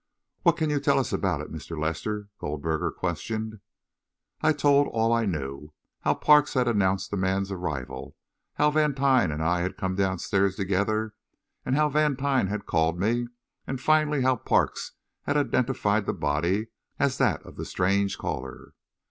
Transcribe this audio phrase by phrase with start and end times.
[0.41, 1.79] "What can you tell us about it, Mr.
[1.79, 3.59] Lester?" Goldberger questioned.
[4.41, 8.15] I told all I knew how Parks had announced a man's arrival,
[8.55, 11.13] how Vantine and I had come downstairs together,
[11.71, 13.27] how Vantine had called me,
[13.67, 14.93] and finally how Parks
[15.27, 18.73] had identified the body as that of the strange caller.